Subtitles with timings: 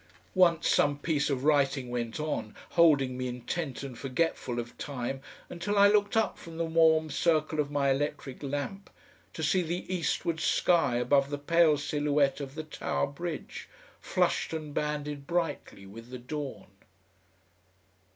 [0.33, 5.77] Once some piece of writing went on, holding me intent and forgetful of time until
[5.77, 8.89] I looked up from the warm circle of my electric lamp
[9.33, 13.69] to see the eastward sky above the pale silhouette of the Tower Bridge,
[13.99, 16.65] flushed and banded brightly with the dawn.